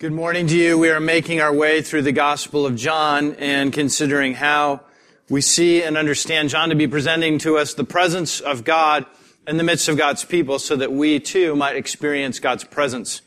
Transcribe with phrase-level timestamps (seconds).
[0.00, 0.78] Good morning to you.
[0.78, 4.80] We are making our way through the Gospel of John and considering how
[5.28, 9.04] we see and understand John to be presenting to us the presence of God
[9.46, 13.20] in the midst of God's people so that we too might experience God's presence.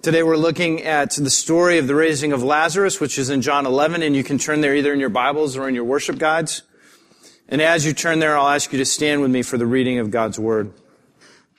[0.00, 3.66] Today we're looking at the story of the raising of Lazarus, which is in John
[3.66, 6.62] 11, and you can turn there either in your Bibles or in your worship guides.
[7.48, 9.98] And as you turn there, I'll ask you to stand with me for the reading
[9.98, 10.72] of God's Word.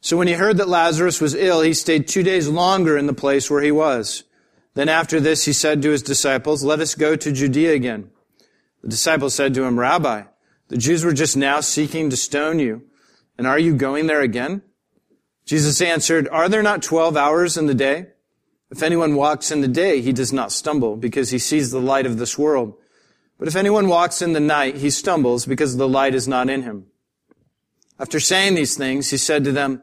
[0.00, 3.12] So when he heard that Lazarus was ill, he stayed two days longer in the
[3.12, 4.24] place where he was.
[4.74, 8.10] Then after this, he said to his disciples, let us go to Judea again.
[8.82, 10.22] The disciples said to him, Rabbi,
[10.68, 12.84] the Jews were just now seeking to stone you,
[13.36, 14.62] and are you going there again?
[15.44, 18.08] Jesus answered, are there not twelve hours in the day?
[18.70, 22.06] If anyone walks in the day, he does not stumble because he sees the light
[22.06, 22.74] of this world.
[23.38, 26.62] But if anyone walks in the night, he stumbles because the light is not in
[26.62, 26.86] him.
[27.98, 29.82] After saying these things, he said to them,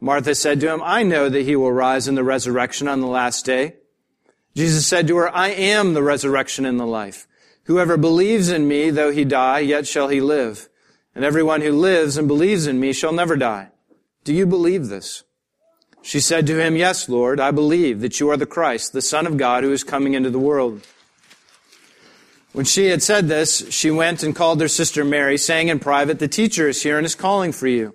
[0.00, 3.06] Martha said to him, I know that he will rise in the resurrection on the
[3.06, 3.74] last day.
[4.54, 7.26] Jesus said to her, I am the resurrection and the life.
[7.64, 10.68] Whoever believes in me, though he die, yet shall he live.
[11.14, 13.70] And everyone who lives and believes in me shall never die.
[14.24, 15.24] Do you believe this?
[16.02, 19.26] She said to him, Yes, Lord, I believe that you are the Christ, the Son
[19.26, 20.86] of God who is coming into the world.
[22.52, 26.18] When she had said this, she went and called her sister Mary, saying in private,
[26.18, 27.94] The teacher is here and is calling for you.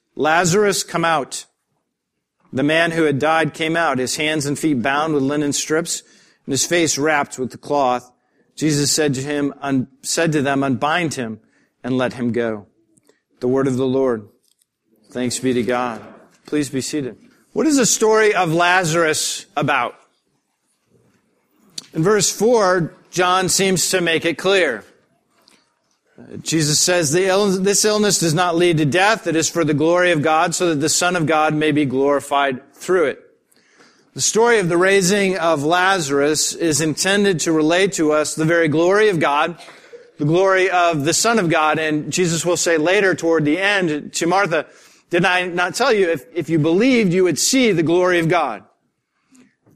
[0.21, 1.47] Lazarus, come out.
[2.53, 6.03] The man who had died came out, his hands and feet bound with linen strips,
[6.45, 8.11] and his face wrapped with the cloth.
[8.55, 11.39] Jesus said to him, un, said to them, unbind him
[11.83, 12.67] and let him go.
[13.39, 14.29] The word of the Lord.
[15.09, 16.03] Thanks be to God.
[16.45, 17.17] Please be seated.
[17.53, 19.95] What is the story of Lazarus about?
[21.95, 24.85] In verse 4, John seems to make it clear.
[26.41, 29.27] Jesus says this illness does not lead to death.
[29.27, 31.85] It is for the glory of God so that the Son of God may be
[31.85, 33.19] glorified through it.
[34.13, 38.67] The story of the raising of Lazarus is intended to relate to us the very
[38.67, 39.57] glory of God,
[40.17, 41.79] the glory of the Son of God.
[41.79, 44.65] And Jesus will say later toward the end to Martha,
[45.09, 48.27] did I not tell you if, if you believed, you would see the glory of
[48.27, 48.65] God?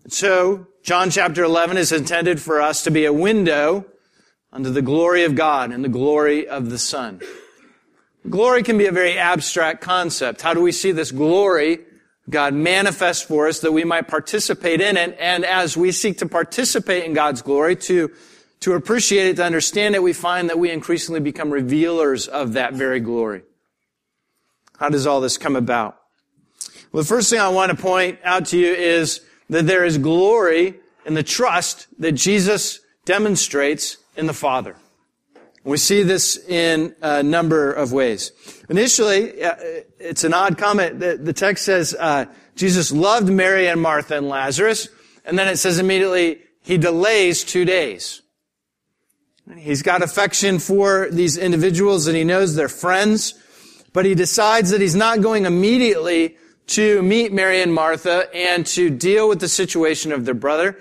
[0.07, 3.85] So, John chapter 11 is intended for us to be a window
[4.55, 7.19] unto the glory of God and the glory of the Son.
[8.29, 10.41] Glory can be a very abstract concept.
[10.41, 11.79] How do we see this glory
[12.29, 15.17] God manifest for us that we might participate in it?
[15.19, 18.09] And as we seek to participate in God's glory, to,
[18.61, 22.73] to appreciate it, to understand it, we find that we increasingly become revealers of that
[22.73, 23.41] very glory.
[24.79, 25.99] How does all this come about?
[26.93, 29.19] Well, the first thing I want to point out to you is
[29.49, 30.75] that there is glory
[31.05, 34.75] in the trust that Jesus demonstrates in the Father.
[35.63, 38.31] We see this in a number of ways.
[38.69, 39.55] Initially, uh,
[39.99, 40.99] it's an odd comment.
[40.99, 42.25] The, the text says uh,
[42.55, 44.87] Jesus loved Mary and Martha and Lazarus,
[45.25, 48.21] and then it says immediately he delays two days.
[49.57, 53.35] He's got affection for these individuals and he knows they're friends,
[53.93, 56.37] but he decides that he's not going immediately
[56.67, 60.77] to meet Mary and Martha and to deal with the situation of their brother.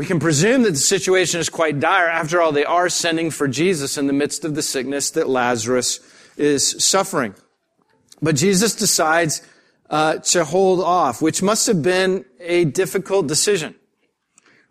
[0.00, 2.08] We can presume that the situation is quite dire.
[2.08, 6.00] After all, they are sending for Jesus in the midst of the sickness that Lazarus
[6.38, 7.34] is suffering.
[8.22, 9.42] But Jesus decides
[9.90, 13.74] uh, to hold off, which must have been a difficult decision.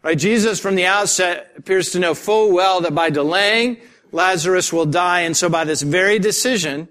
[0.02, 0.18] Right?
[0.18, 3.78] Jesus, from the outset, appears to know full well that by delaying,
[4.12, 5.20] Lazarus will die.
[5.20, 6.90] And so by this very decision,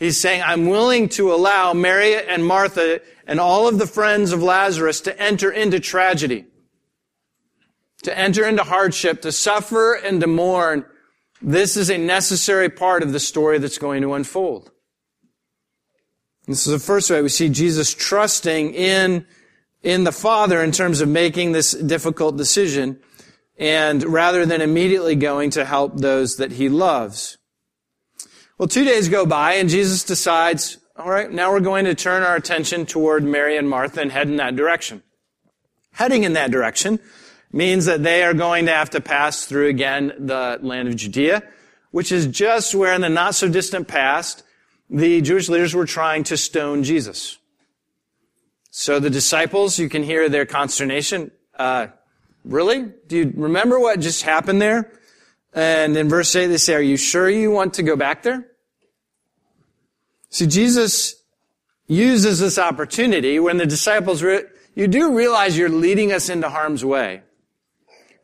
[0.00, 4.42] He's saying, I'm willing to allow Mary and Martha and all of the friends of
[4.42, 6.46] Lazarus to enter into tragedy,
[8.02, 10.84] to enter into hardship, to suffer and to mourn.
[11.42, 14.70] This is a necessary part of the story that's going to unfold.
[16.46, 19.26] This is the first way we see Jesus trusting in,
[19.82, 22.98] in the Father in terms of making this difficult decision
[23.58, 27.36] and rather than immediately going to help those that he loves.
[28.56, 32.22] Well, two days go by and Jesus decides, all right, now we're going to turn
[32.22, 35.02] our attention toward Mary and Martha and head in that direction.
[35.92, 37.00] Heading in that direction
[37.52, 41.42] means that they are going to have to pass through again the land of Judea,
[41.90, 44.44] which is just where in the not so distant past,
[44.88, 47.38] the Jewish leaders were trying to stone Jesus.
[48.70, 51.32] So the disciples, you can hear their consternation.
[51.58, 51.88] Uh,
[52.44, 52.92] really?
[53.08, 54.92] Do you remember what just happened there?
[55.52, 58.46] And in verse 8, they say, Are you sure you want to go back there?
[60.30, 61.16] See, Jesus
[61.88, 64.44] uses this opportunity when the disciples, re-
[64.76, 67.22] you do realize you're leading us into harm's way.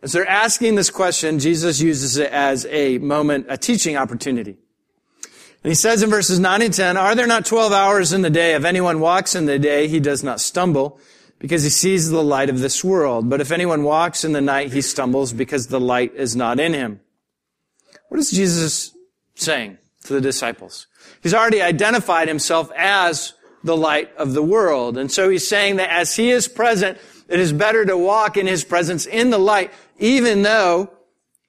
[0.03, 4.57] As they're asking this question, Jesus uses it as a moment, a teaching opportunity.
[5.65, 8.31] And he says in verses 9 and 10, Are there not 12 hours in the
[8.31, 8.55] day?
[8.55, 11.01] If anyone walks in the day, he does not stumble
[11.39, 13.29] because he sees the light of this world.
[13.29, 16.73] But if anyone walks in the night, he stumbles because the light is not in
[16.73, 17.01] him.
[18.09, 18.95] What is Jesus
[19.35, 20.87] saying to the disciples?
[21.23, 23.35] He's already identified himself as
[23.65, 24.97] the light of the world.
[24.97, 28.46] And so he's saying that as he is present, it is better to walk in
[28.46, 30.90] his presence in the light, even though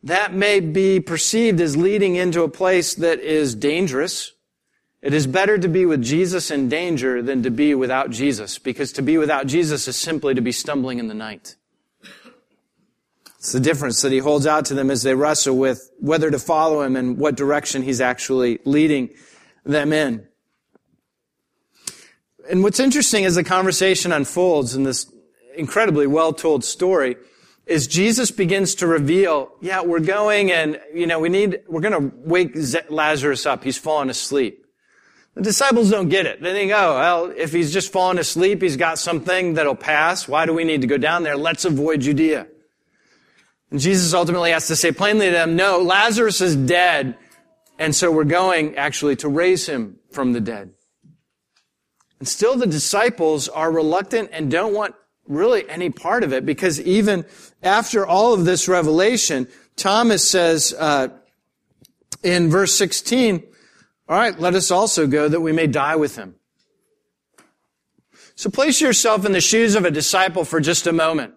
[0.04, 4.34] that may be perceived as leading into a place that is dangerous.
[5.02, 8.92] It is better to be with Jesus in danger than to be without Jesus, because
[8.94, 11.56] to be without Jesus is simply to be stumbling in the night.
[13.38, 16.40] It's the difference that he holds out to them as they wrestle with whether to
[16.40, 19.10] follow him and what direction he's actually leading
[19.64, 20.28] them in.
[22.50, 25.12] And what's interesting as the conversation unfolds in this
[25.58, 27.18] incredibly well told story
[27.66, 32.10] is Jesus begins to reveal, yeah, we're going and, you know, we need, we're going
[32.10, 32.56] to wake
[32.90, 33.64] Lazarus up.
[33.64, 34.66] He's fallen asleep.
[35.34, 36.42] The disciples don't get it.
[36.42, 40.28] They think, oh, well, if he's just fallen asleep, he's got something that'll pass.
[40.28, 41.38] Why do we need to go down there?
[41.38, 42.48] Let's avoid Judea.
[43.70, 47.18] And Jesus ultimately has to say plainly to them, no, Lazarus is dead.
[47.78, 50.72] And so we're going actually to raise him from the dead.
[52.20, 54.96] And still the disciples are reluctant and don't want
[55.28, 57.26] really any part of it because even
[57.62, 61.10] after all of this revelation, Thomas says uh,
[62.24, 63.44] in verse 16,
[64.10, 66.36] all right, let us also go that we may die with him.
[68.36, 71.34] So place yourself in the shoes of a disciple for just a moment.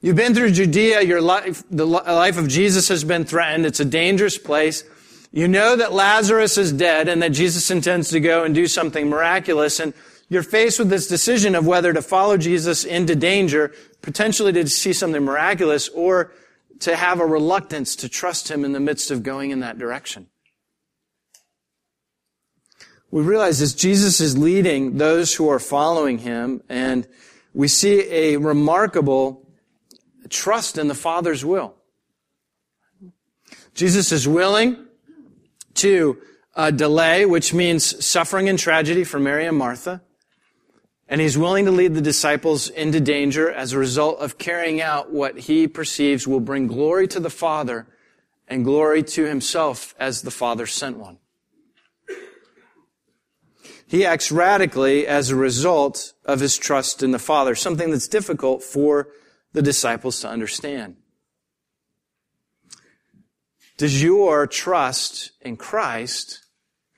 [0.00, 3.64] You've been through Judea, your life, the life of Jesus has been threatened.
[3.64, 4.84] It's a dangerous place.
[5.32, 9.08] You know that Lazarus is dead and that Jesus intends to go and do something
[9.08, 9.80] miraculous.
[9.80, 9.94] And
[10.28, 14.92] you're faced with this decision of whether to follow Jesus into danger, potentially to see
[14.92, 16.32] something miraculous, or
[16.80, 20.28] to have a reluctance to trust him in the midst of going in that direction.
[23.10, 27.06] We realize as Jesus is leading those who are following him, and
[27.52, 29.48] we see a remarkable
[30.30, 31.76] trust in the Father's will.
[33.74, 34.84] Jesus is willing
[35.74, 36.18] to
[36.56, 40.02] uh, delay, which means suffering and tragedy for Mary and Martha.
[41.14, 45.12] And he's willing to lead the disciples into danger as a result of carrying out
[45.12, 47.86] what he perceives will bring glory to the Father
[48.48, 51.18] and glory to himself as the Father sent one.
[53.86, 58.64] He acts radically as a result of his trust in the Father, something that's difficult
[58.64, 59.06] for
[59.52, 60.96] the disciples to understand.
[63.76, 66.44] Does your trust in Christ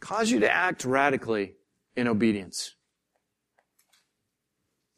[0.01, 1.57] cause you to act radically
[1.95, 2.76] in obedience?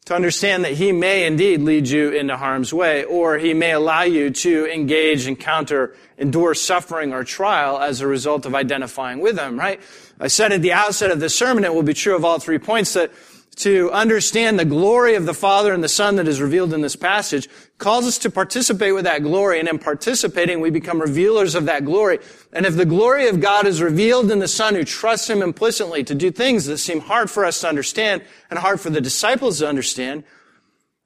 [0.09, 4.01] To understand that He may indeed lead you into harm's way, or He may allow
[4.01, 9.59] you to engage, encounter, endure suffering or trial as a result of identifying with Him,
[9.59, 9.79] right?
[10.19, 12.57] I said at the outset of the sermon, it will be true of all three
[12.57, 13.11] points that
[13.59, 16.95] to understand the glory of the Father and the Son that is revealed in this
[16.95, 19.59] passage calls us to participate with that glory.
[19.59, 22.19] And in participating, we become revealers of that glory.
[22.53, 26.05] And if the glory of God is revealed in the Son who trusts Him implicitly
[26.05, 29.59] to do things that seem hard for us to understand and hard for the disciples
[29.59, 30.23] to understand,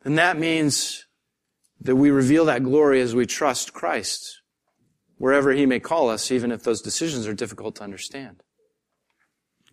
[0.04, 1.08] then that means
[1.82, 4.42] that we reveal that glory as we trust Christ,
[5.18, 8.44] wherever He may call us, even if those decisions are difficult to understand.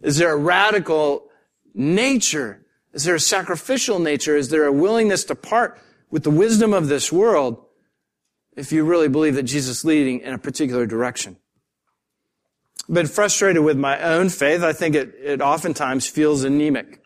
[0.02, 1.28] Is there a radical
[1.75, 4.37] nature is there a sacrificial nature?
[4.37, 5.80] Is there a willingness to part
[6.11, 7.64] with the wisdom of this world
[8.56, 11.37] if you really believe that Jesus is leading in a particular direction?
[12.88, 14.62] I've been frustrated with my own faith.
[14.62, 17.04] I think it, it oftentimes feels anemic.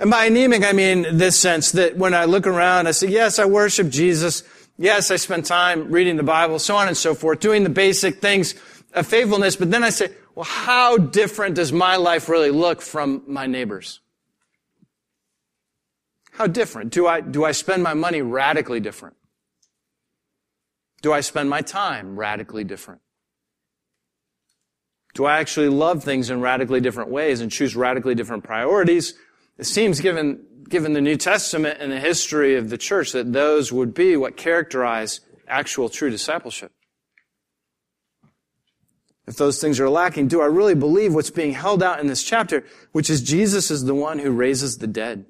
[0.00, 3.38] And by anemic, I mean this sense that when I look around, I say, yes,
[3.38, 4.42] I worship Jesus.
[4.76, 8.20] Yes, I spend time reading the Bible, so on and so forth, doing the basic
[8.20, 8.56] things
[8.92, 9.54] of faithfulness.
[9.54, 14.00] But then I say, well, how different does my life really look from my neighbor's?
[16.34, 16.92] How different?
[16.92, 19.14] Do I, do I spend my money radically different?
[21.00, 23.02] Do I spend my time radically different?
[25.14, 29.14] Do I actually love things in radically different ways and choose radically different priorities?
[29.58, 33.72] It seems given, given the New Testament and the history of the church that those
[33.72, 36.72] would be what characterize actual true discipleship.
[39.28, 42.24] If those things are lacking, do I really believe what's being held out in this
[42.24, 45.26] chapter, which is Jesus is the one who raises the dead?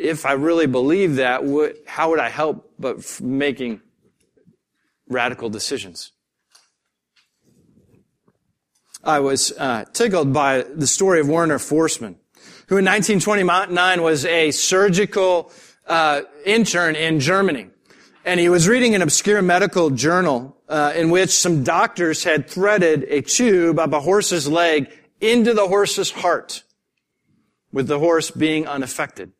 [0.00, 3.80] If I really believe that, what, how would I help but making
[5.08, 6.12] radical decisions?
[9.04, 12.16] I was uh, tickled by the story of Werner Forssmann,
[12.68, 15.52] who in 1929 was a surgical
[15.86, 17.68] uh, intern in Germany.
[18.24, 23.04] And he was reading an obscure medical journal uh, in which some doctors had threaded
[23.08, 24.90] a tube up a horse's leg
[25.20, 26.62] into the horse's heart,
[27.72, 29.32] with the horse being unaffected.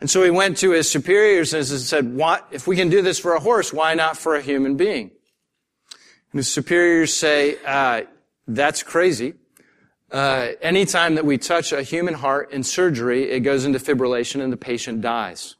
[0.00, 3.18] And so he went to his superiors and said, what, if we can do this
[3.18, 5.10] for a horse, why not for a human being?
[6.32, 8.02] And his superiors say, uh,
[8.48, 9.34] that's crazy.
[10.10, 14.52] Uh, anytime that we touch a human heart in surgery, it goes into fibrillation and
[14.52, 15.56] the patient dies.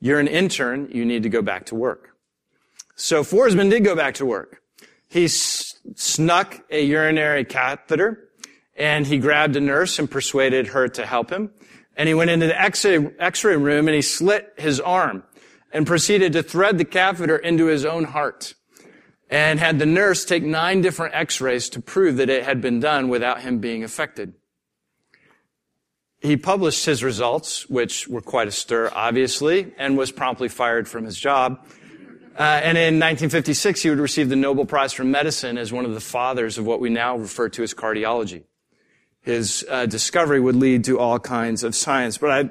[0.00, 2.10] You're an intern, you need to go back to work.
[2.96, 4.62] So Forssmann did go back to work.
[5.08, 8.28] He s- snuck a urinary catheter
[8.76, 11.50] and he grabbed a nurse and persuaded her to help him.
[11.96, 15.24] And he went into the x-ray, room and he slit his arm
[15.72, 18.54] and proceeded to thread the catheter into his own heart
[19.30, 23.08] and had the nurse take nine different x-rays to prove that it had been done
[23.08, 24.34] without him being affected.
[26.20, 31.04] He published his results, which were quite a stir, obviously, and was promptly fired from
[31.04, 31.66] his job.
[32.38, 35.94] Uh, and in 1956, he would receive the Nobel Prize for Medicine as one of
[35.94, 38.44] the fathers of what we now refer to as cardiology
[39.26, 42.16] his uh, discovery would lead to all kinds of science.
[42.16, 42.42] But I,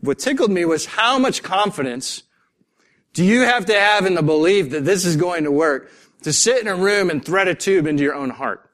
[0.00, 2.24] what tickled me was how much confidence
[3.12, 5.92] do you have to have in the belief that this is going to work
[6.22, 8.68] to sit in a room and thread a tube into your own heart?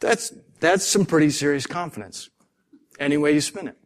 [0.00, 2.28] That's, that's some pretty serious confidence.
[2.98, 3.78] Any way you spin it.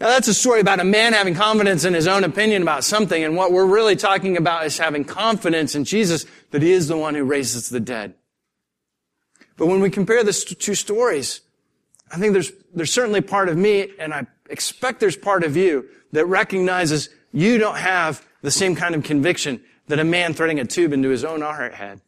[0.00, 3.22] Now that's a story about a man having confidence in his own opinion about something,
[3.22, 6.96] and what we're really talking about is having confidence in Jesus that he is the
[6.96, 8.14] one who raises the dead.
[9.56, 11.40] But when we compare the two stories,
[12.10, 15.88] I think there's, there's certainly part of me, and I expect there's part of you
[16.12, 20.64] that recognizes you don't have the same kind of conviction that a man threading a
[20.64, 22.00] tube into his own heart had.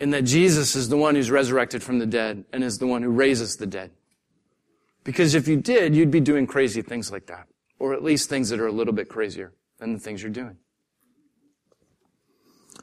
[0.00, 3.02] And that Jesus is the one who's resurrected from the dead and is the one
[3.02, 3.90] who raises the dead.
[5.04, 7.46] Because if you did, you'd be doing crazy things like that.
[7.78, 10.56] Or at least things that are a little bit crazier than the things you're doing.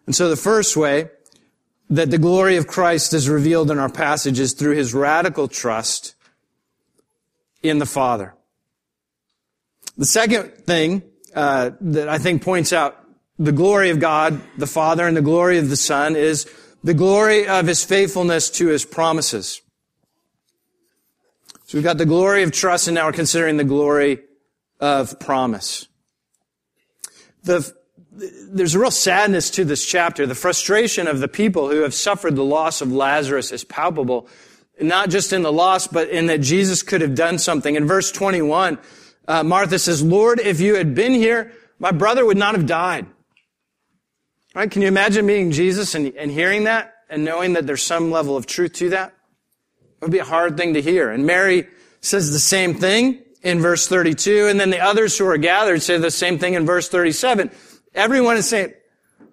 [0.05, 1.09] And so the first way
[1.89, 6.15] that the glory of Christ is revealed in our passages through his radical trust
[7.63, 8.35] in the Father.
[9.97, 11.03] The second thing
[11.35, 12.97] uh, that I think points out
[13.37, 16.49] the glory of God, the Father, and the glory of the Son is
[16.83, 19.61] the glory of his faithfulness to his promises.
[21.65, 24.19] So we've got the glory of trust, and now we're considering the glory
[24.79, 25.87] of promise.
[27.43, 27.71] The,
[28.11, 30.25] there's a real sadness to this chapter.
[30.25, 34.27] The frustration of the people who have suffered the loss of Lazarus is palpable,
[34.81, 37.75] not just in the loss, but in that Jesus could have done something.
[37.75, 38.79] In verse 21,
[39.27, 43.05] uh, Martha says, Lord, if you had been here, my brother would not have died.
[44.55, 44.69] Right?
[44.69, 48.35] Can you imagine being Jesus and, and hearing that and knowing that there's some level
[48.35, 49.13] of truth to that?
[50.01, 51.11] It would be a hard thing to hear.
[51.11, 51.67] And Mary
[52.01, 54.47] says the same thing in verse 32.
[54.47, 57.51] And then the others who are gathered say the same thing in verse 37.
[57.93, 58.73] Everyone is saying,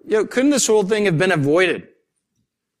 [0.05, 1.87] yo, couldn't this whole thing have been avoided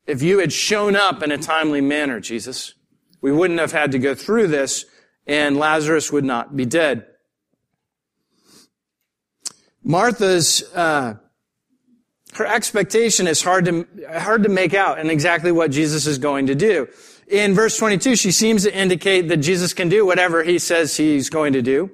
[0.05, 2.73] if you had shown up in a timely manner, Jesus?
[3.21, 4.85] We wouldn't have had to go through this
[5.25, 7.05] and Lazarus would not be dead.
[9.83, 11.15] Martha's, uh,
[12.35, 13.87] her expectation is hard to,
[14.19, 16.87] hard to make out and exactly what Jesus is going to do.
[17.27, 21.29] In verse 22, she seems to indicate that Jesus can do whatever he says he's
[21.29, 21.91] going to do.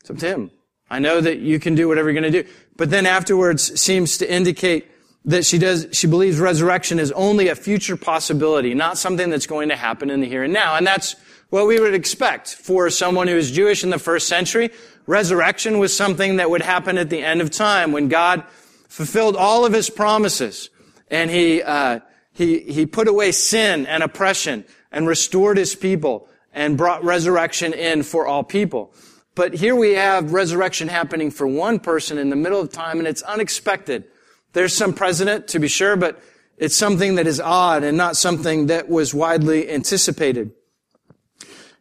[0.00, 0.50] It's up to him.
[0.90, 2.48] I know that you can do whatever you're going to do.
[2.76, 4.88] But then afterwards seems to indicate
[5.24, 9.68] that she does, she believes resurrection is only a future possibility, not something that's going
[9.68, 10.76] to happen in the here and now.
[10.76, 11.14] And that's
[11.50, 14.70] what we would expect for someone who is Jewish in the first century.
[15.06, 18.44] Resurrection was something that would happen at the end of time when God
[18.88, 20.70] fulfilled all of his promises
[21.08, 22.00] and he, uh,
[22.32, 28.02] he, he put away sin and oppression and restored his people and brought resurrection in
[28.02, 28.92] for all people.
[29.34, 33.08] But here we have resurrection happening for one person in the middle of time and
[33.08, 34.04] it's unexpected.
[34.52, 36.22] There's some precedent to be sure, but
[36.58, 40.52] it's something that is odd and not something that was widely anticipated.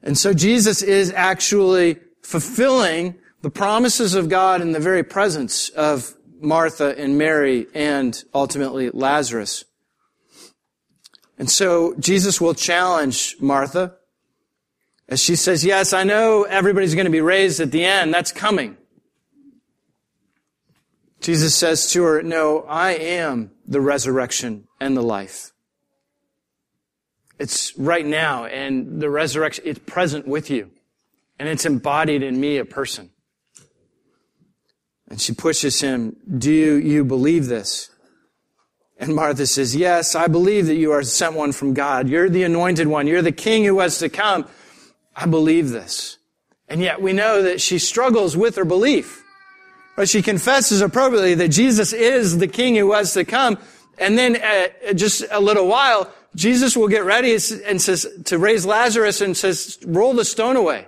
[0.02, 6.16] And so Jesus is actually fulfilling the promises of God in the very presence of
[6.40, 9.66] Martha and Mary and ultimately Lazarus.
[11.38, 13.96] And so Jesus will challenge Martha
[15.12, 18.14] as she says, yes, I know everybody's going to be raised at the end.
[18.14, 18.78] That's coming.
[21.20, 25.52] Jesus says to her, no, I am the resurrection and the life.
[27.38, 30.72] It's right now and the resurrection, it's present with you
[31.38, 33.10] and it's embodied in me, a person.
[35.10, 37.90] And she pushes him, do you believe this?
[38.98, 42.08] And Martha says, yes, I believe that you are sent one from God.
[42.08, 43.08] You're the anointed one.
[43.08, 44.48] You're the king who was to come.
[45.16, 46.18] I believe this.
[46.68, 49.24] And yet we know that she struggles with her belief.
[49.96, 53.58] But she confesses appropriately that Jesus is the king who was to come.
[53.98, 58.66] And then uh, just a little while, Jesus will get ready and says to raise
[58.66, 60.88] Lazarus and says, roll the stone away.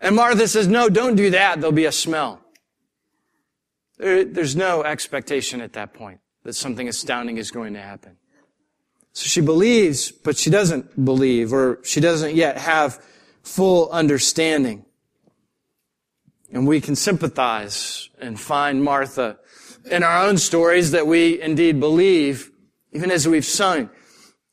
[0.00, 1.60] And Martha says, no, don't do that.
[1.60, 2.40] There'll be a smell.
[3.98, 8.16] There, there's no expectation at that point that something astounding is going to happen.
[9.12, 13.04] So she believes, but she doesn't believe, or she doesn't yet have
[13.50, 14.84] full understanding.
[16.52, 19.38] And we can sympathize and find Martha
[19.90, 22.50] in our own stories that we indeed believe,
[22.92, 23.90] even as we've sung.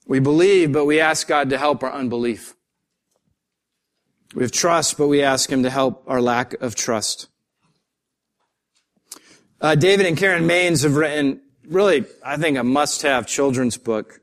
[0.07, 2.55] We believe, but we ask God to help our unbelief.
[4.33, 7.27] We have trust, but we ask Him to help our lack of trust.
[9.59, 14.19] Uh, David and Karen Mains have written really, I think, a must-have children's book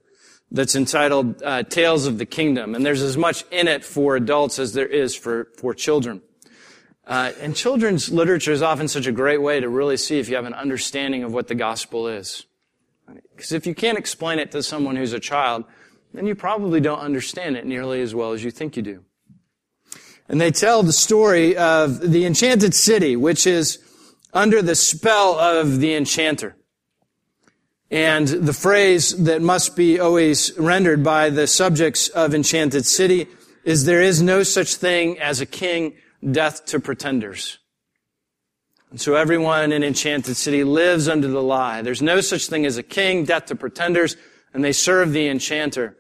[0.51, 4.59] that's entitled uh, Tales of the Kingdom, and there's as much in it for adults
[4.59, 6.23] as there is for for children.
[7.07, 10.37] Uh, and children's literature is often such a great way to really see if you
[10.37, 12.47] have an understanding of what the gospel is.
[13.37, 15.65] Because if you can't explain it to someone who's a child,
[16.15, 19.05] then you probably don't understand it nearly as well as you think you do.
[20.29, 23.79] And they tell the story of the enchanted city, which is
[24.33, 26.57] under the spell of the enchanter.
[27.91, 33.27] And the phrase that must be always rendered by the subjects of Enchanted City
[33.65, 35.95] is there is no such thing as a king,
[36.29, 37.59] death to pretenders.
[38.91, 41.83] And so everyone in Enchanted City lives under the lie.
[41.83, 44.17] There's no such thing as a king, death to pretenders,
[44.53, 45.97] and they serve the enchanter.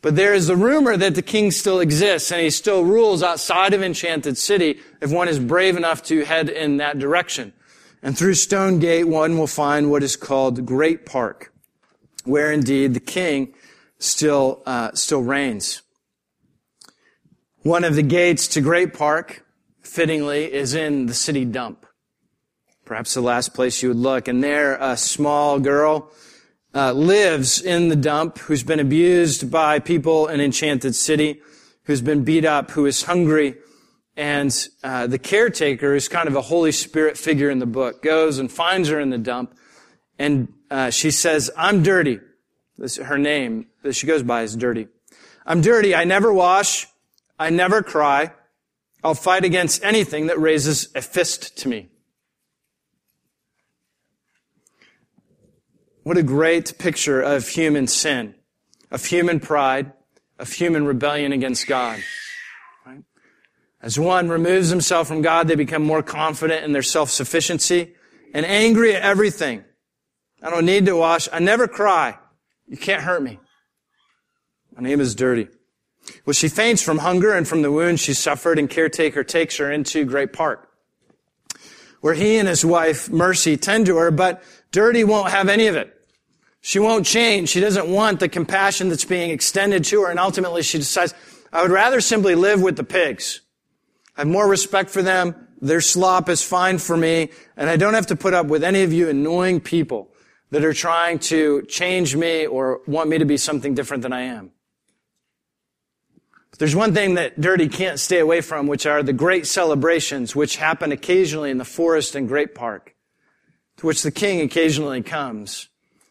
[0.00, 3.74] But there is the rumor that the king still exists and he still rules outside
[3.74, 7.52] of Enchanted City if one is brave enough to head in that direction.
[8.02, 11.52] And through Stone Gate, one will find what is called Great Park,
[12.24, 13.54] where indeed the king
[13.98, 15.82] still, uh, still reigns.
[17.62, 19.44] One of the gates to Great Park,
[19.82, 21.86] fittingly, is in the city dump.
[22.84, 24.28] Perhaps the last place you would look.
[24.28, 26.10] And there, a small girl
[26.74, 31.42] uh, lives in the dump who's been abused by people in Enchanted City,
[31.84, 33.56] who's been beat up, who is hungry,
[34.18, 34.52] And
[34.82, 38.50] uh, the caretaker, who's kind of a Holy Spirit figure in the book, goes and
[38.50, 39.56] finds her in the dump.
[40.18, 42.18] And uh, she says, I'm dirty.
[42.76, 44.88] This, her name that she goes by is dirty.
[45.46, 45.94] I'm dirty.
[45.94, 46.88] I never wash.
[47.38, 48.32] I never cry.
[49.04, 51.88] I'll fight against anything that raises a fist to me.
[56.02, 58.34] What a great picture of human sin,
[58.90, 59.92] of human pride,
[60.40, 62.00] of human rebellion against God.
[63.80, 67.94] As one removes himself from God, they become more confident in their self-sufficiency
[68.34, 69.64] and angry at everything.
[70.42, 71.28] I don't need to wash.
[71.32, 72.18] I never cry.
[72.66, 73.38] You can't hurt me.
[74.74, 75.48] My name is dirty.
[76.24, 79.70] Well, she faints from hunger and from the wound she suffered, and caretaker takes her
[79.70, 80.68] into Great Park,
[82.00, 85.76] where he and his wife, Mercy, tend to her, but Dirty won't have any of
[85.76, 85.94] it.
[86.60, 87.48] She won't change.
[87.48, 90.10] She doesn't want the compassion that's being extended to her.
[90.10, 91.14] And ultimately she decides,
[91.52, 93.40] I would rather simply live with the pigs.
[94.18, 95.36] I have more respect for them.
[95.60, 97.30] Their slop is fine for me.
[97.56, 100.10] And I don't have to put up with any of you annoying people
[100.50, 104.22] that are trying to change me or want me to be something different than I
[104.22, 104.50] am.
[106.50, 110.34] But there's one thing that Dirty can't stay away from, which are the great celebrations
[110.34, 112.96] which happen occasionally in the forest and great park,
[113.76, 115.68] to which the king occasionally comes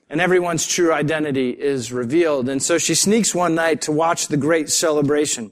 [0.09, 2.47] and everyone's true identity is revealed.
[2.47, 5.51] And so she sneaks one night to watch the great celebration.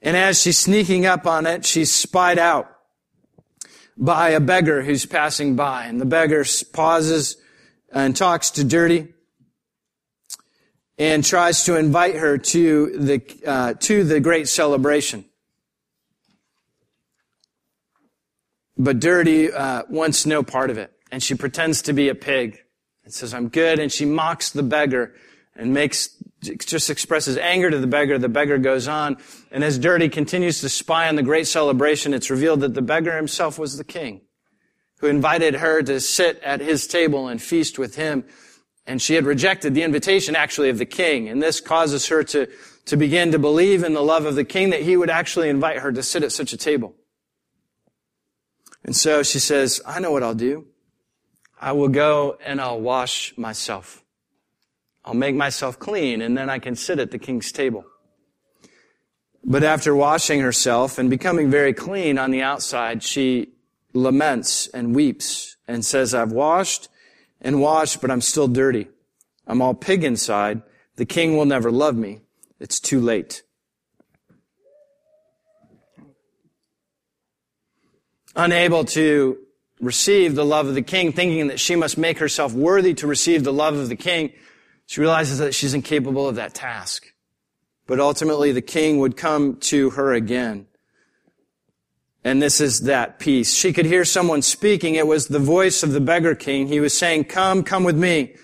[0.00, 2.70] And as she's sneaking up on it, she's spied out
[3.96, 5.86] by a beggar who's passing by.
[5.86, 7.36] And the beggar pauses
[7.92, 9.08] and talks to Dirty
[10.98, 15.24] and tries to invite her to the, uh, to the great celebration.
[18.76, 20.92] But Dirty uh, wants no part of it.
[21.10, 22.60] And she pretends to be a pig
[23.04, 23.78] and says, I'm good.
[23.78, 25.14] And she mocks the beggar
[25.56, 28.18] and makes, just expresses anger to the beggar.
[28.18, 29.16] The beggar goes on.
[29.50, 33.16] And as Dirty continues to spy on the great celebration, it's revealed that the beggar
[33.16, 34.22] himself was the king
[35.00, 38.24] who invited her to sit at his table and feast with him.
[38.86, 41.28] And she had rejected the invitation actually of the king.
[41.28, 42.48] And this causes her to,
[42.86, 45.78] to begin to believe in the love of the king that he would actually invite
[45.78, 46.94] her to sit at such a table.
[48.84, 50.66] And so she says, I know what I'll do.
[51.60, 54.04] I will go and I'll wash myself.
[55.08, 57.86] I'll make myself clean and then I can sit at the king's table.
[59.42, 63.54] But after washing herself and becoming very clean on the outside, she
[63.94, 66.90] laments and weeps and says, I've washed
[67.40, 68.88] and washed, but I'm still dirty.
[69.46, 70.60] I'm all pig inside.
[70.96, 72.20] The king will never love me.
[72.60, 73.42] It's too late.
[78.36, 79.38] Unable to
[79.80, 83.42] receive the love of the king, thinking that she must make herself worthy to receive
[83.42, 84.34] the love of the king,
[84.88, 87.12] she realizes that she's incapable of that task.
[87.86, 90.66] But ultimately the king would come to her again.
[92.24, 93.52] And this is that piece.
[93.52, 94.94] She could hear someone speaking.
[94.94, 96.68] It was the voice of the beggar king.
[96.68, 98.34] He was saying, come, come with me.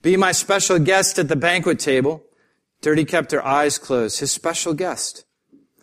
[0.00, 2.24] Be my special guest at the banquet table.
[2.80, 4.20] Dirty kept her eyes closed.
[4.20, 5.26] His special guest.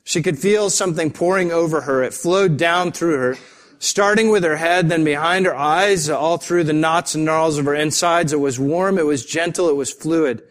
[0.04, 2.02] She could feel something pouring over her.
[2.02, 3.38] It flowed down through her
[3.80, 7.66] starting with her head, then behind her eyes, all through the knots and gnarls of
[7.66, 8.34] her insides.
[8.34, 10.44] It was warm, it was gentle, it was fluid.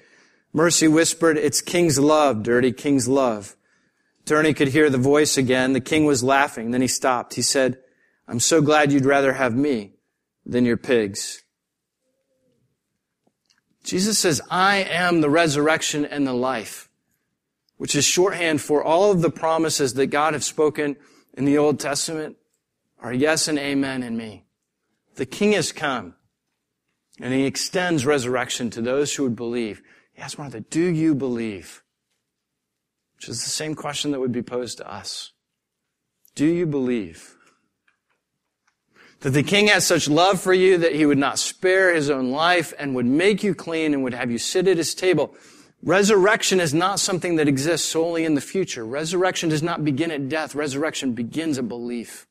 [0.53, 3.55] Mercy whispered, it's King's love, Dirty, King's love.
[4.25, 5.73] Dirty could hear the voice again.
[5.73, 6.71] The king was laughing.
[6.71, 7.35] Then he stopped.
[7.35, 7.79] He said,
[8.27, 9.93] I'm so glad you'd rather have me
[10.45, 11.43] than your pigs.
[13.85, 16.91] Jesus says, I am the resurrection and the life,
[17.79, 20.97] which is shorthand for all of the promises that God has spoken
[21.33, 22.37] in the Old Testament
[23.01, 24.45] are yes and amen in me.
[25.17, 26.15] The King has come,
[27.21, 29.83] and he extends resurrection to those who would believe.
[30.13, 31.83] He asks Martha, do you believe?
[33.17, 35.33] Which is the same question that would be posed to us.
[36.37, 37.35] Do you believe?
[39.21, 42.31] That the king has such love for you that he would not spare his own
[42.31, 45.35] life and would make you clean and would have you sit at his table.
[45.83, 48.87] Resurrection is not something that exists solely in the future.
[48.87, 50.55] Resurrection does not begin at death.
[50.55, 52.28] Resurrection begins at belief.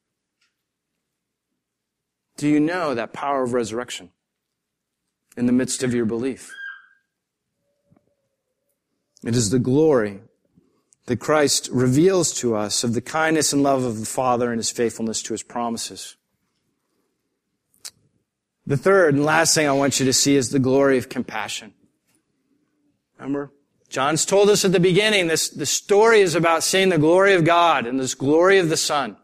[2.37, 4.11] Do you know that power of resurrection
[5.35, 6.53] in the midst of your belief?
[9.23, 10.21] It is the glory
[11.07, 14.69] that Christ reveals to us of the kindness and love of the Father and his
[14.69, 16.15] faithfulness to his promises.
[18.67, 21.73] The third and last thing I want you to see is the glory of compassion.
[23.17, 23.51] Remember?
[23.89, 27.45] John's told us at the beginning this, the story is about seeing the glory of
[27.45, 29.15] God and this glory of the Son.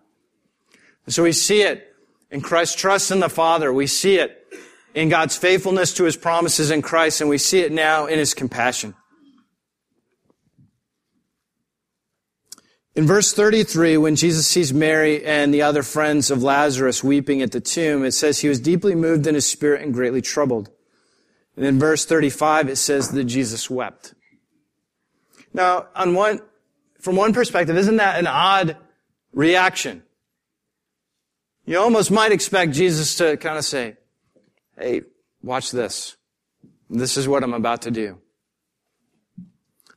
[1.06, 1.93] And so we see it
[2.34, 3.72] in Christ's trust in the Father.
[3.72, 4.46] We see it
[4.96, 8.34] in God's faithfulness to His promises in Christ, and we see it now in His
[8.34, 8.96] compassion.
[12.96, 17.52] In verse 33, when Jesus sees Mary and the other friends of Lazarus weeping at
[17.52, 20.70] the tomb, it says he was deeply moved in his spirit and greatly troubled.
[21.56, 24.14] And in verse 35, it says that Jesus wept.
[25.56, 26.42] Now, on one,
[27.00, 28.78] from one perspective, isn't that an odd
[29.34, 30.03] reaction?
[31.66, 33.96] You almost might expect Jesus to kind of say,
[34.78, 35.02] Hey,
[35.42, 36.18] watch this.
[36.90, 38.20] This is what I'm about to do.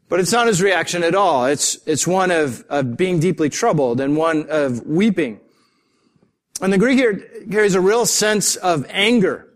[0.08, 1.46] But it's not his reaction at all.
[1.46, 5.40] It's, it's one of, of being deeply troubled and one of weeping.
[6.60, 7.16] And the Greek here
[7.50, 9.48] carries a real sense of anger,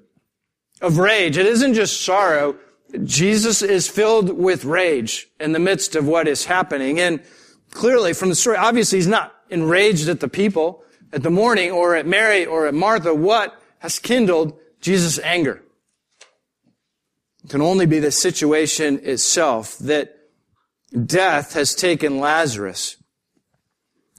[0.80, 1.36] of rage.
[1.36, 2.56] It isn't just sorrow.
[3.04, 6.98] Jesus is filled with rage in the midst of what is happening.
[6.98, 7.22] And
[7.70, 11.96] clearly from the story, obviously he's not enraged at the people at the mourning or
[11.96, 13.14] at Mary or at Martha.
[13.14, 15.62] What has kindled Jesus' anger?
[17.44, 20.16] It can only be the situation itself that
[21.06, 22.96] death has taken Lazarus.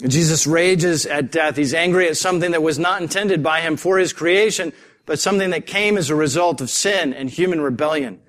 [0.07, 1.57] Jesus rages at death.
[1.57, 4.73] He's angry at something that was not intended by him for his creation,
[5.05, 8.19] but something that came as a result of sin and human rebellion.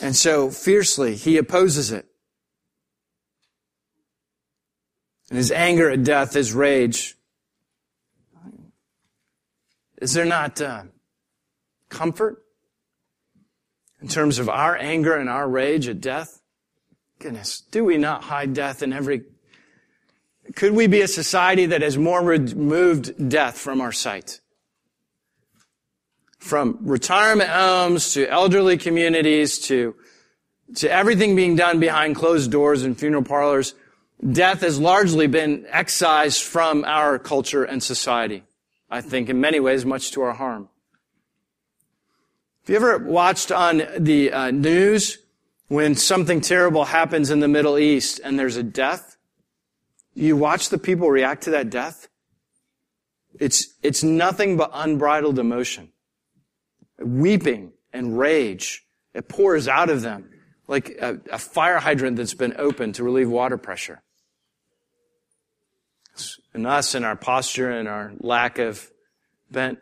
[0.00, 2.06] And so fiercely, he opposes it.
[5.28, 7.16] And his anger at death, his rage.
[10.02, 10.82] Is there not uh,
[11.88, 12.42] comfort
[14.00, 16.42] in terms of our anger and our rage at death?
[17.20, 19.22] Goodness, do we not hide death in every...
[20.56, 24.40] Could we be a society that has more removed death from our sight?
[26.40, 29.94] From retirement homes to elderly communities to,
[30.78, 33.76] to everything being done behind closed doors and funeral parlors,
[34.32, 38.42] death has largely been excised from our culture and society.
[38.92, 40.68] I think in many ways much to our harm.
[42.60, 45.16] Have you ever watched on the uh, news
[45.68, 49.16] when something terrible happens in the Middle East and there's a death,
[50.14, 52.08] you watch the people react to that death.
[53.40, 55.90] It's, it's nothing but unbridled emotion.
[57.00, 58.86] Weeping and rage.
[59.14, 60.28] It pours out of them
[60.68, 64.02] like a, a fire hydrant that's been opened to relieve water pressure.
[66.54, 68.90] And us and our posture and our lack of
[69.50, 69.78] bent.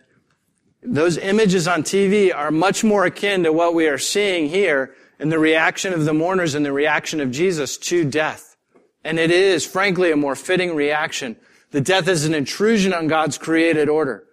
[0.83, 5.29] Those images on TV are much more akin to what we are seeing here in
[5.29, 8.57] the reaction of the mourners and the reaction of Jesus to death.
[9.05, 11.37] And it is, frankly, a more fitting reaction.
[11.71, 14.25] The death is an intrusion on God's created order,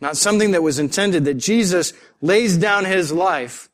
[0.00, 3.68] not something that was intended, that Jesus lays down his life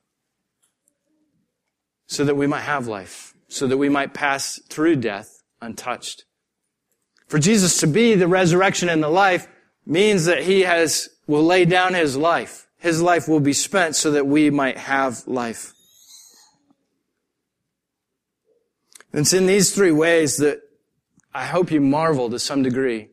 [2.06, 6.24] so that we might have life, so that we might pass through death untouched.
[7.32, 9.48] For Jesus to be the resurrection and the life
[9.86, 12.66] means that he has, will lay down his life.
[12.76, 15.72] His life will be spent so that we might have life.
[19.14, 20.60] And it's in these three ways that
[21.32, 23.08] I hope you marvel to some degree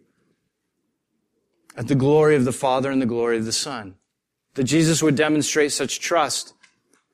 [1.78, 3.96] at the glory of the Father and the glory of the Son.
[4.56, 6.54] That Jesus would demonstrate such trust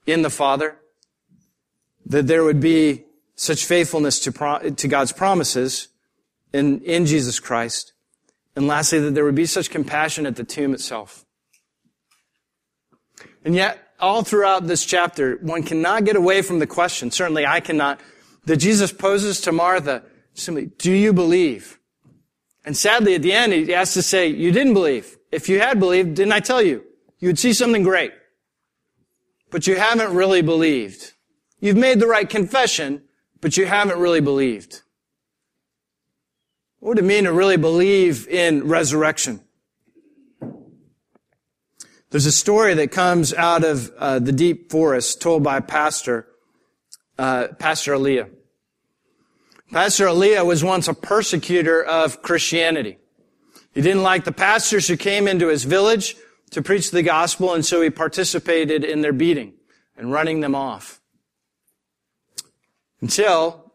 [0.07, 0.79] in the Father,
[2.07, 3.03] that there would be
[3.35, 5.89] such faithfulness to, pro- to God's promises
[6.55, 7.91] in, in Jesus Christ,
[8.55, 11.25] and lastly, that there would be such compassion at the tomb itself.
[13.43, 17.59] And yet, all throughout this chapter, one cannot get away from the question, certainly I
[17.59, 17.99] cannot,
[18.45, 21.77] that Jesus poses to Martha simply, do you believe?
[22.63, 25.17] And sadly, at the end, he has to say, you didn't believe.
[25.31, 26.83] If you had believed, didn't I tell you?
[27.19, 28.13] You would see something great.
[29.51, 31.13] But you haven't really believed.
[31.59, 33.03] You've made the right confession,
[33.41, 34.81] but you haven't really believed.
[36.85, 39.41] What would it mean to really believe in resurrection?
[42.11, 46.27] There's a story that comes out of uh, the deep forest told by pastor,
[47.17, 48.29] uh, Pastor Aaliyah.
[49.71, 52.99] Pastor Aaliyah was once a persecutor of Christianity.
[53.73, 56.15] He didn't like the pastors who came into his village
[56.51, 59.53] to preach the gospel, and so he participated in their beating
[59.97, 61.01] and running them off.
[63.01, 63.73] Until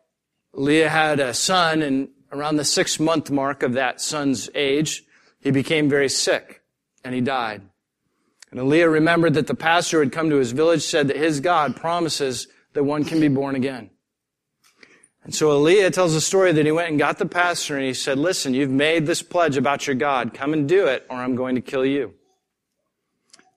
[0.53, 5.05] Leah had a son, and around the six month mark of that son's age,
[5.41, 6.63] he became very sick,
[7.05, 7.63] and he died.
[8.51, 11.41] And Aaliyah remembered that the pastor who had come to his village said that his
[11.41, 13.91] God promises that one can be born again.
[15.23, 17.95] And so Aaliyah tells a story that he went and got the pastor and he
[17.95, 20.35] said, listen, you've made this pledge about your God.
[20.35, 22.15] Come and do it or I'm going to kill you.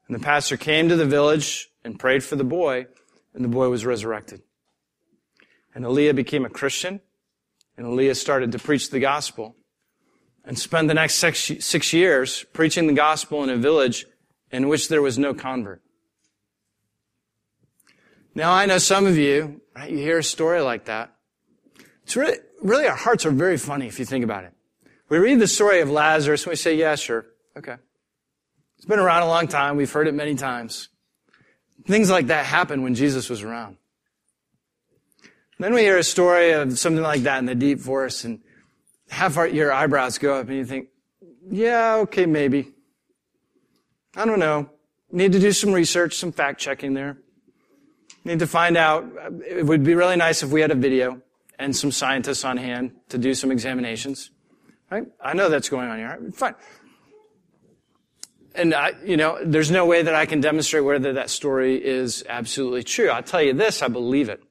[0.07, 2.87] And the pastor came to the village and prayed for the boy
[3.33, 4.41] and the boy was resurrected.
[5.73, 6.99] And Aaliyah became a Christian
[7.77, 9.55] and Aaliyah started to preach the gospel
[10.45, 14.05] and spent the next six, six years preaching the gospel in a village
[14.51, 15.81] in which there was no convert.
[18.35, 21.13] Now I know some of you, right, you hear a story like that.
[22.03, 24.53] It's really, really our hearts are very funny if you think about it.
[25.09, 27.25] We read the story of Lazarus and we say, yeah, sure.
[27.57, 27.75] Okay.
[28.77, 29.77] It's been around a long time.
[29.77, 30.89] We've heard it many times.
[31.85, 33.77] Things like that happened when Jesus was around.
[35.59, 38.41] Then we hear a story of something like that in the deep forest and
[39.09, 40.87] half our, your eyebrows go up and you think,
[41.49, 42.71] yeah, okay, maybe.
[44.15, 44.69] I don't know.
[45.11, 47.17] Need to do some research, some fact checking there.
[48.25, 49.03] Need to find out.
[49.03, 51.21] Uh, it would be really nice if we had a video
[51.59, 54.31] and some scientists on hand to do some examinations.
[54.89, 55.05] Right?
[55.21, 56.19] I know that's going on here.
[56.33, 56.55] Fine.
[58.55, 62.23] And I, you know, there's no way that I can demonstrate whether that story is
[62.29, 63.09] absolutely true.
[63.09, 64.43] I'll tell you this, I believe it.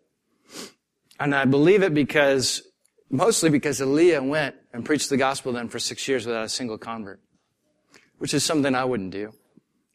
[1.23, 2.63] And I believe it because,
[3.09, 6.79] mostly because Elijah went and preached the gospel then for six years without a single
[6.79, 7.21] convert.
[8.19, 9.31] Which is something I wouldn't do.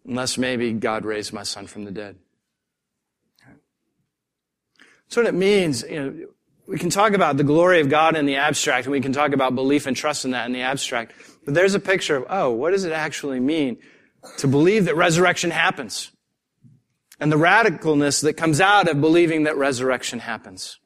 [0.05, 2.15] Unless maybe God raised my son from the dead.
[4.77, 5.83] That's what it means.
[5.83, 6.27] You know,
[6.65, 9.33] we can talk about the glory of God in the abstract, and we can talk
[9.33, 11.11] about belief and trust in that in the abstract.
[11.43, 13.79] But there's a picture of, oh, what does it actually mean
[14.37, 16.09] to believe that resurrection happens?
[17.19, 20.79] And the radicalness that comes out of believing that resurrection happens.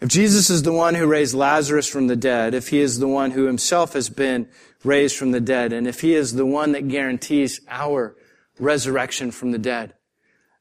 [0.00, 3.08] If Jesus is the one who raised Lazarus from the dead, if he is the
[3.08, 4.48] one who himself has been
[4.84, 8.16] raised from the dead, and if he is the one that guarantees our
[8.60, 9.94] resurrection from the dead,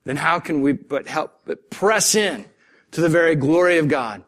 [0.06, 2.46] then how can we but help but press in
[2.92, 4.24] to the very glory of God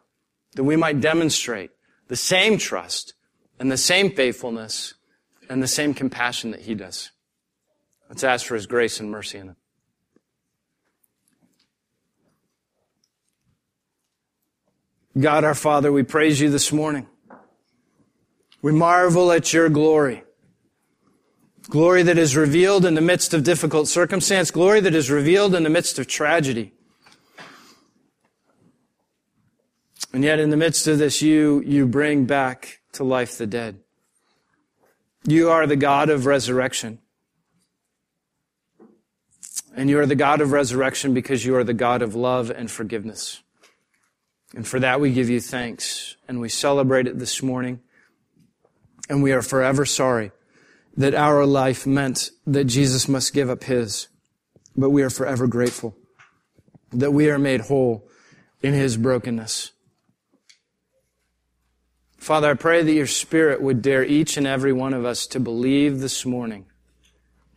[0.54, 1.70] that we might demonstrate
[2.08, 3.14] the same trust
[3.58, 4.94] and the same faithfulness
[5.48, 7.10] and the same compassion that he does.
[8.08, 9.56] Let's ask for his grace and mercy in it.
[15.18, 17.06] God our Father, we praise you this morning.
[18.62, 20.22] We marvel at your glory.
[21.68, 24.50] Glory that is revealed in the midst of difficult circumstance.
[24.50, 26.72] Glory that is revealed in the midst of tragedy.
[30.12, 33.80] And yet in the midst of this, you, you bring back to life the dead.
[35.24, 36.98] You are the God of resurrection.
[39.76, 42.70] And you are the God of resurrection because you are the God of love and
[42.70, 43.42] forgiveness.
[44.54, 47.80] And for that we give you thanks and we celebrate it this morning.
[49.08, 50.32] And we are forever sorry
[50.96, 54.08] that our life meant that Jesus must give up his.
[54.76, 55.96] But we are forever grateful
[56.92, 58.08] that we are made whole
[58.62, 59.72] in his brokenness.
[62.16, 65.40] Father, I pray that your Spirit would dare each and every one of us to
[65.40, 66.66] believe this morning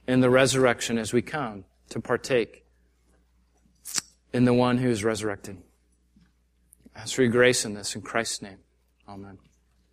[0.07, 2.63] in the resurrection as we come to partake
[4.31, 5.57] in the one who is resurrected.
[6.95, 8.59] Ask for your grace in this in Christ's name.
[9.07, 9.37] Amen.